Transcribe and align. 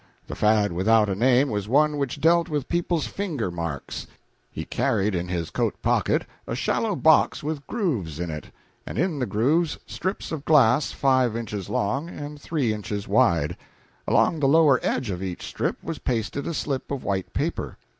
The 0.25 0.33
fad 0.33 0.71
without 0.71 1.09
a 1.09 1.15
name 1.15 1.49
was 1.51 1.67
one 1.67 1.95
which 1.97 2.19
dealt 2.19 2.49
with 2.49 2.67
people's 2.67 3.05
finger 3.05 3.51
marks. 3.51 4.07
He 4.49 4.65
carried 4.65 5.13
in 5.13 5.27
his 5.27 5.51
coat 5.51 5.79
pocket 5.83 6.25
a 6.47 6.55
shallow 6.55 6.95
box 6.95 7.43
with 7.43 7.67
grooves 7.67 8.19
in 8.19 8.31
it, 8.31 8.49
and 8.83 8.97
in 8.97 9.19
the 9.19 9.27
grooves 9.27 9.77
strips 9.85 10.31
of 10.31 10.43
glass 10.43 10.91
five 10.91 11.37
inches 11.37 11.69
long 11.69 12.09
and 12.09 12.41
three 12.41 12.73
inches 12.73 13.07
wide. 13.07 13.55
Along 14.07 14.39
the 14.39 14.47
lower 14.47 14.79
edge 14.81 15.11
of 15.11 15.21
each 15.21 15.45
strip 15.45 15.77
was 15.83 15.99
pasted 15.99 16.47
a 16.47 16.55
slip 16.55 16.89
of 16.89 17.03
white 17.03 17.31
paper. 17.33 17.77